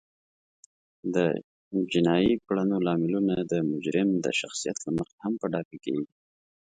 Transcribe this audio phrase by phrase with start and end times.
[1.15, 1.17] د
[1.91, 6.13] جینایي کړنو لاملونه د مجرم د شخصیت له مخې هم په ډاګه کیږي